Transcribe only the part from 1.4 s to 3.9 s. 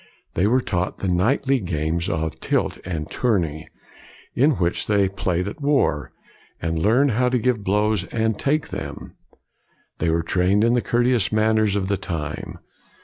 games of tilt and tourney,